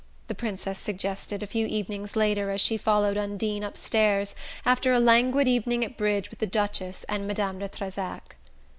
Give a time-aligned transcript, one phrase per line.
[0.27, 4.35] the Princess suggested a few evenings later as she followed Undine upstairs
[4.65, 8.35] after a languid evening at bridge with the Duchess and Madame de Trezac.